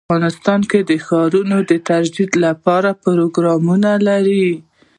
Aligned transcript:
افغانستان 0.09 0.59
د 0.89 0.91
ښارونه 1.05 1.57
د 1.69 1.71
ترویج 1.87 2.31
لپاره 2.45 2.89
پروګرامونه 3.03 3.89
لري. 4.07 4.49